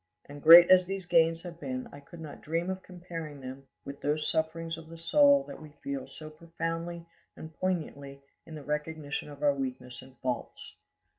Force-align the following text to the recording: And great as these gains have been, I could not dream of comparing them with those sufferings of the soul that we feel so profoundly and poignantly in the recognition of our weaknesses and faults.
And 0.25 0.41
great 0.41 0.71
as 0.71 0.87
these 0.87 1.05
gains 1.05 1.43
have 1.43 1.59
been, 1.59 1.87
I 1.91 1.99
could 1.99 2.21
not 2.21 2.41
dream 2.41 2.71
of 2.71 2.81
comparing 2.81 3.39
them 3.39 3.67
with 3.85 4.01
those 4.01 4.27
sufferings 4.31 4.75
of 4.75 4.89
the 4.89 4.97
soul 4.97 5.43
that 5.43 5.61
we 5.61 5.73
feel 5.83 6.07
so 6.07 6.31
profoundly 6.31 7.05
and 7.37 7.53
poignantly 7.53 8.19
in 8.47 8.55
the 8.55 8.63
recognition 8.63 9.29
of 9.29 9.43
our 9.43 9.53
weaknesses 9.53 10.01
and 10.01 10.17
faults. 10.17 10.75